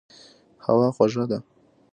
هوا 0.65 0.87
خوږه 0.95 1.23
ده. 1.29 1.37